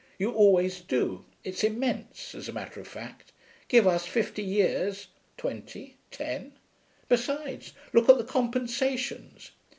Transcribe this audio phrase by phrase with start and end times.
[0.17, 1.25] You always do.
[1.43, 3.31] It's immense, as a matter of fact.
[3.67, 6.53] Give us fifty years twenty ten....
[7.07, 9.51] Besides, look at the compensations.